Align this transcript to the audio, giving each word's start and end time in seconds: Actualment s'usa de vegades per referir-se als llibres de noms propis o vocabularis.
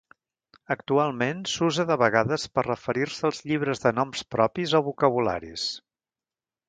Actualment 0.75 1.43
s'usa 1.51 1.85
de 1.91 1.97
vegades 2.03 2.45
per 2.55 2.63
referir-se 2.69 3.27
als 3.31 3.43
llibres 3.51 3.85
de 3.87 3.93
noms 4.01 4.25
propis 4.37 4.75
o 4.81 4.83
vocabularis. 4.89 5.67